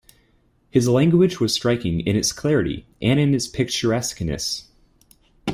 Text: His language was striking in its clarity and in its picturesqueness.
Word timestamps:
His 0.71 0.87
language 0.89 1.39
was 1.39 1.53
striking 1.53 1.99
in 1.99 2.15
its 2.15 2.33
clarity 2.33 2.87
and 3.03 3.19
in 3.19 3.35
its 3.35 3.47
picturesqueness. 3.47 4.67